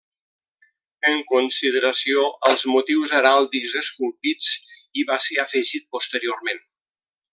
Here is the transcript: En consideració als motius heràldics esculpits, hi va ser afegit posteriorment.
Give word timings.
En 1.09 1.19
consideració 1.31 2.23
als 2.49 2.65
motius 2.77 3.13
heràldics 3.19 3.75
esculpits, 3.83 4.49
hi 5.01 5.05
va 5.13 5.19
ser 5.27 5.39
afegit 5.45 5.87
posteriorment. 5.99 6.65